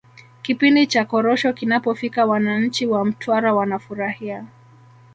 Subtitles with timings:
[0.41, 4.45] kipindi cha korosho kinapofika wananchi wa mtwara wanafurahia